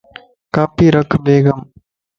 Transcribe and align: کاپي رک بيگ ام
کاپي 0.53 0.87
رک 0.95 1.11
بيگ 1.23 1.45
ام 1.51 1.61